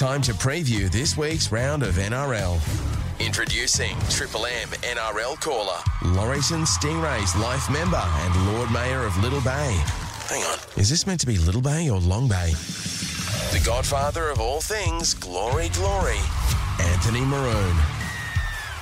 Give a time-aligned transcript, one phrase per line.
[0.00, 2.58] Time to preview this week's round of NRL.
[3.20, 5.76] Introducing Triple M NRL caller,
[6.16, 9.78] Lauriston Stingrays life member and Lord Mayor of Little Bay.
[10.26, 12.52] Hang on, is this meant to be Little Bay or Long Bay?
[13.52, 16.20] The godfather of all things, glory, glory,
[16.80, 17.76] Anthony Maroon.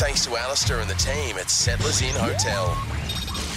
[0.00, 2.76] Thanks to Alistair and the team at Settlers Inn Hotel.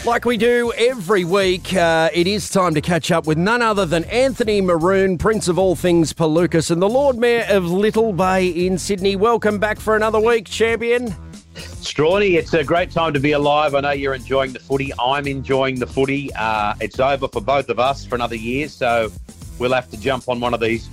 [0.08, 3.86] Like we do every week, uh, it is time to catch up with none other
[3.86, 8.48] than Anthony Maroon, Prince of all things Palookas, and the Lord Mayor of Little Bay
[8.48, 9.18] in Sydney.
[9.18, 11.10] Welcome back for another week, champion.
[11.56, 13.76] Strawny, it's a great time to be alive.
[13.76, 14.94] I know you're enjoying the footy.
[14.98, 16.34] I'm enjoying the footy.
[16.36, 19.12] Uh, it's over for both of us for another year, so
[19.60, 20.88] we'll have to jump on one of these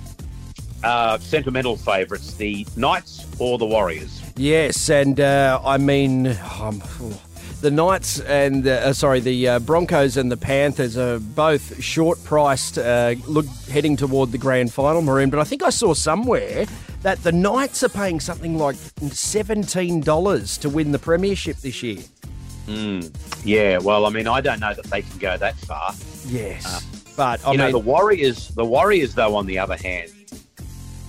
[0.83, 4.21] uh, sentimental favourites the Knights or the Warriors.
[4.35, 6.81] Yes, and uh, I mean, um,
[7.61, 12.77] the Knights and uh, sorry, the uh, Broncos and the Panthers are both short priced.
[12.77, 15.29] Uh, look, heading toward the grand final, Maroon.
[15.29, 16.65] But I think I saw somewhere
[17.01, 18.75] that the Knights are paying something like
[19.11, 21.99] seventeen dollars to win the premiership this year.
[22.67, 23.13] Mm,
[23.45, 25.93] yeah, well, I mean, I don't know that they can go that far.
[26.25, 26.79] Yes, uh,
[27.15, 28.49] but I you mean, know, the Warriors.
[28.49, 30.11] The Warriors, though, on the other hand,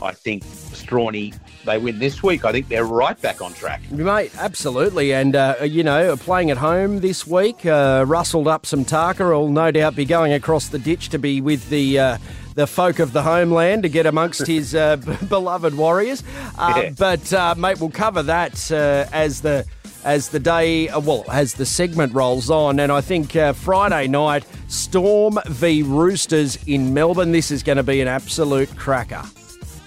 [0.02, 0.44] I think
[0.86, 1.34] Strawny
[1.66, 3.90] they win this week, I think they're right back on track.
[3.90, 5.12] Mate, absolutely.
[5.12, 9.28] And, uh, you know, playing at home this week, uh, rustled up some Tarka.
[9.28, 11.98] will no doubt be going across the ditch to be with the.
[11.98, 12.18] Uh,
[12.54, 14.96] the folk of the homeland to get amongst his uh,
[15.28, 16.24] beloved Warriors,
[16.56, 16.90] uh, yeah.
[16.98, 19.66] but uh, mate, we'll cover that as the
[20.04, 22.80] as the day, well, as the segment rolls on.
[22.80, 27.32] And I think Friday night, Storm v Roosters in Melbourne.
[27.32, 29.24] This is going to be an absolute cracker.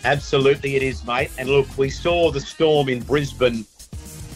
[0.06, 1.30] Absolutely, it is, mate.
[1.38, 3.66] And look, we saw the storm in Brisbane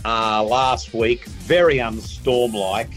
[0.03, 1.25] uh, last week.
[1.25, 2.94] Very unstorm-like.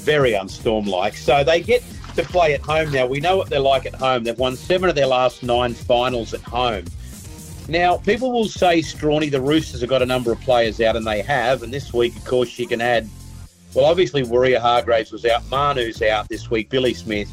[0.00, 1.16] Very unstorm-like.
[1.16, 1.84] So they get
[2.16, 3.06] to play at home now.
[3.06, 4.24] We know what they're like at home.
[4.24, 6.84] They've won seven of their last nine finals at home.
[7.68, 11.06] Now, people will say, Strawny, the Roosters have got a number of players out, and
[11.06, 11.62] they have.
[11.62, 13.08] And this week, of course, you can add,
[13.74, 15.48] well, obviously, Waerea-Hargreaves was out.
[15.48, 16.68] Manu's out this week.
[16.68, 17.30] Billy Smith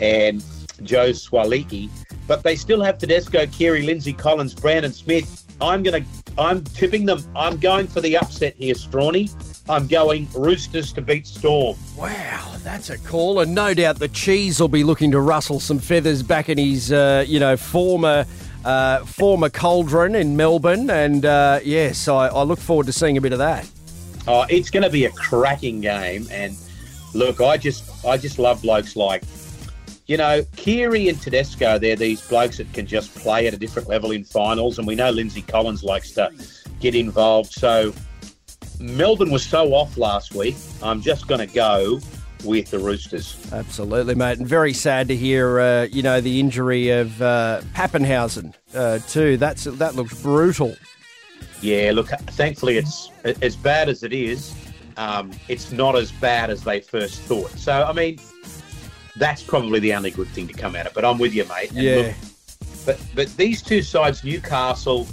[0.00, 0.42] and
[0.82, 1.90] Joe Suaalii
[2.28, 5.44] but they still have Tedesco, Keary, Lindsay Collins, Brandon Smith.
[5.60, 6.04] I'm gonna,
[6.36, 7.24] I'm tipping them.
[7.34, 9.32] I'm going for the upset here, Strawny.
[9.68, 11.76] I'm going Roosters to beat Storm.
[11.96, 15.80] Wow, that's a call, and no doubt the cheese will be looking to rustle some
[15.80, 18.24] feathers back in his, uh, you know, former.
[18.64, 23.20] Uh, former cauldron in Melbourne, and uh, yes, I, I look forward to seeing a
[23.20, 23.70] bit of that.
[24.26, 26.56] Oh, it's going to be a cracking game, and
[27.14, 29.22] look, I just I just love blokes like
[30.08, 33.88] you know, Keary and Tedesco, they're these blokes that can just play at a different
[33.88, 36.30] level in finals, and we know Lindsay Collins likes to
[36.80, 37.52] get involved.
[37.52, 37.92] So
[38.80, 40.56] Melbourne was so off last week.
[40.82, 42.00] I'm just going to go
[42.42, 43.36] with the Roosters.
[43.52, 48.54] Absolutely, mate, and very sad to hear, uh, you know, the injury of uh, Papenhuyzen
[48.74, 49.36] uh, too.
[49.36, 50.74] That's that looks brutal.
[51.60, 53.10] Yeah, look, thankfully it's
[53.42, 54.54] as bad as it is.
[54.96, 57.50] Um, it's not as bad as they first thought.
[57.50, 58.18] So, I mean,
[59.18, 60.94] that's probably the only good thing to come out of it.
[60.94, 61.70] But I'm with you, mate.
[61.70, 61.94] And yeah.
[61.96, 62.14] Look,
[62.86, 65.06] but but these two sides, Newcastle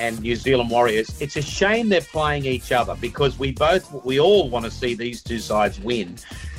[0.00, 4.20] and New Zealand Warriors, it's a shame they're playing each other because we both we
[4.20, 6.16] all want to see these two sides win.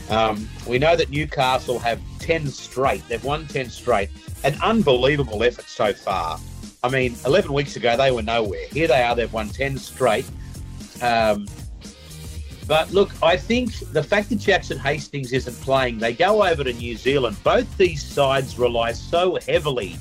[0.09, 3.07] Um, we know that Newcastle have ten straight.
[3.07, 4.09] They've won ten straight.
[4.44, 6.39] An unbelievable effort so far.
[6.81, 8.66] I mean, 11 weeks ago they were nowhere.
[8.72, 9.16] Here they are.
[9.16, 10.25] They've won 10 straight.
[11.01, 11.45] Um,
[12.69, 16.72] but look, I think the fact that Jackson Hastings isn't playing, they go over to
[16.72, 17.35] New Zealand.
[17.44, 19.97] Both these sides rely so heavily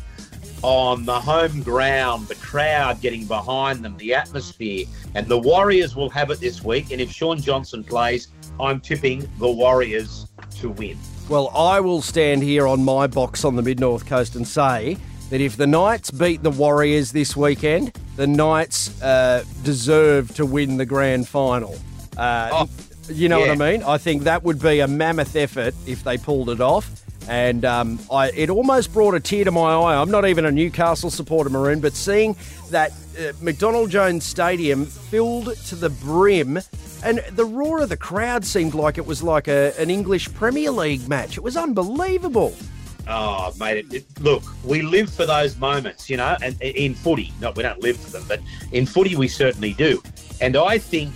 [0.61, 4.85] on the home ground, the crowd getting behind them, the atmosphere.
[5.15, 6.91] And the Warriors will have it this week.
[6.91, 8.29] And if Shaun Johnson plays,
[8.61, 10.27] I'm tipping the Warriors
[10.57, 10.99] to win.
[11.31, 14.99] Well, I will stand here on my box on the mid north coast and say
[15.31, 20.77] that if the Knights beat the Warriors this weekend, the Knights uh, deserve to win
[20.77, 21.75] the grand final.
[22.19, 22.69] Uh, oh,
[23.09, 23.55] you know yeah.
[23.55, 23.83] what I mean?
[23.83, 26.91] I think that would be a mammoth effort if they pulled it off.
[27.29, 30.01] And um, I, it almost brought a tear to my eye.
[30.01, 32.35] I'm not even a Newcastle supporter, Maroon, but seeing
[32.71, 32.91] that
[33.21, 36.59] uh, McDonald Jones Stadium filled to the brim,
[37.05, 40.71] and the roar of the crowd seemed like it was like a, an English Premier
[40.71, 41.37] League match.
[41.37, 42.55] It was unbelievable.
[43.07, 43.77] Oh, mate!
[43.77, 46.37] It, it, look, we live for those moments, you know.
[46.43, 48.41] And in footy, no, we don't live for them, but
[48.73, 50.03] in footy, we certainly do.
[50.41, 51.13] And I think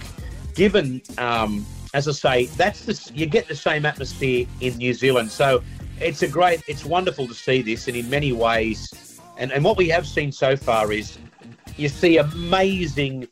[0.54, 5.30] given, um, as I say, that's the, you get the same atmosphere in New Zealand.
[5.30, 5.62] So
[6.00, 9.76] it's a great, it's wonderful to see this, and in many ways, and, and what
[9.76, 11.18] we have seen so far is
[11.76, 13.28] you see amazing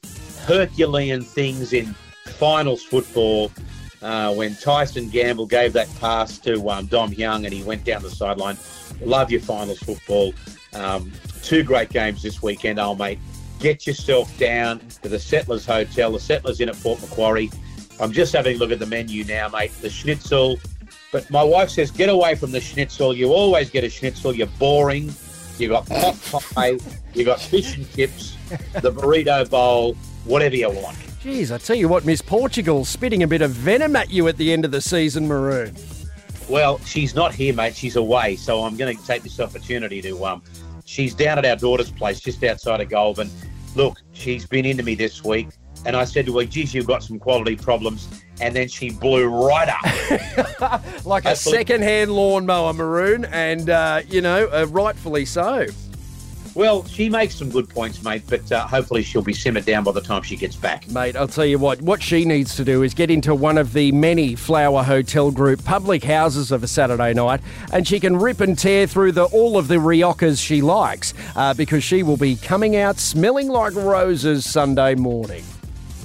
[0.47, 1.95] Herculean things in
[2.27, 3.53] finals football.
[4.03, 8.03] Uh, when Tyson Gamble gave that pass to um, Dom Young and he went down
[8.03, 8.57] the sideline.
[9.03, 10.33] Love your finals football.
[10.73, 11.13] Um,
[11.43, 13.19] two great games this weekend, old mate.
[13.61, 16.13] Get yourself down to the Settlers Hotel.
[16.13, 17.51] The Settlers Inn at Port Macquarie.
[18.01, 19.71] I'm just having a look at the menu now, mate.
[19.83, 20.59] The schnitzel.
[21.13, 23.15] But my wife says, get away from the schnitzel.
[23.15, 24.35] You always get a schnitzel.
[24.35, 25.13] You're boring.
[25.59, 26.17] You've got pot
[26.55, 26.79] pie.
[27.13, 28.37] You've got fish and chips.
[28.81, 29.95] The burrito bowl.
[30.25, 30.97] Whatever you want.
[31.21, 34.39] Geez, I tell you what, Miss Portugal's spitting a bit of venom at you at
[34.39, 35.77] the end of the season, Maroon.
[36.49, 37.77] Well, she's not here, mate.
[37.77, 38.37] She's away.
[38.37, 40.25] So I'm going to take this opportunity to.
[40.25, 40.43] Um,
[40.87, 43.31] she's down at our daughter's place just outside of Goulburn.
[43.75, 45.49] Look, she's been into me this week.
[45.87, 48.09] And I said to her, geez, you've got some quality problems.
[48.41, 50.83] And then she blew right up.
[51.07, 55.67] like a second-hand lawnmower, Maroon, and, uh, you know, uh, rightfully so.
[56.55, 59.93] Well, she makes some good points, mate, but uh, hopefully she'll be simmered down by
[59.93, 60.89] the time she gets back.
[60.91, 63.73] Mate, I'll tell you what, what she needs to do is get into one of
[63.73, 67.41] the many Flower Hotel Group public houses of a Saturday night,
[67.73, 71.55] and she can rip and tear through the, all of the Riojas she likes, uh,
[71.55, 75.45] because she will be coming out smelling like roses Sunday morning.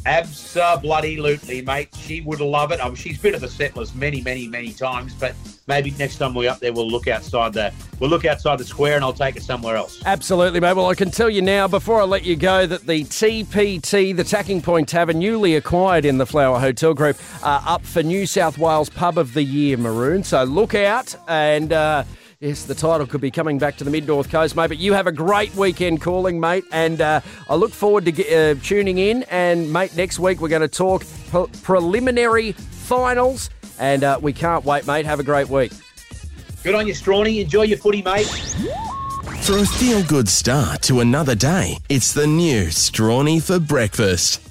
[0.06, 1.90] Absolutely, mate.
[1.98, 2.80] She would love it.
[2.80, 5.36] I mean, she's been at the Settlers many, many, many times, but
[5.68, 8.96] maybe next time we're up there, we'll look outside the we'll look outside the square,
[8.96, 10.02] and I'll take her somewhere else.
[10.06, 10.74] Absolutely, mate.
[10.74, 14.24] Well, I can tell you now, before I let you go, that the TPT, the
[14.24, 18.60] Tacking Point Tavern, newly acquired in the Flower Hotel Group, are up for New South
[18.60, 20.24] Wales Pub of the Year, Maroon.
[20.24, 21.74] So look out and.
[21.74, 22.04] Uh,
[22.42, 24.68] Yes, the title could be coming back to the mid north coast, mate.
[24.68, 28.58] But you have a great weekend calling, mate, and uh, I look forward to get,
[28.58, 29.24] uh, tuning in.
[29.24, 33.50] And mate, next week we're going to talk pre- preliminary finals,
[33.80, 35.06] and uh, we can't wait, mate.
[35.06, 35.72] Have a great week.
[36.64, 37.42] Good on you, Strawny.
[37.42, 38.28] Enjoy your footy, mate.
[39.44, 44.45] For a feel good start to another day, it's the new Strawny for breakfast.